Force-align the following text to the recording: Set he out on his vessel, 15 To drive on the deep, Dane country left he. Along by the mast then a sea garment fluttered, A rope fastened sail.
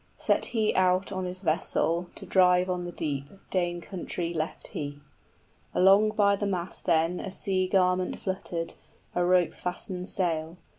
Set 0.17 0.45
he 0.45 0.73
out 0.73 1.11
on 1.11 1.25
his 1.25 1.43
vessel, 1.43 2.05
15 2.13 2.15
To 2.15 2.25
drive 2.25 2.69
on 2.71 2.85
the 2.85 2.91
deep, 2.91 3.27
Dane 3.51 3.81
country 3.81 4.33
left 4.33 4.69
he. 4.69 4.99
Along 5.75 6.09
by 6.09 6.35
the 6.35 6.47
mast 6.47 6.85
then 6.87 7.19
a 7.19 7.31
sea 7.31 7.67
garment 7.67 8.19
fluttered, 8.19 8.73
A 9.13 9.23
rope 9.23 9.53
fastened 9.53 10.09
sail. 10.09 10.57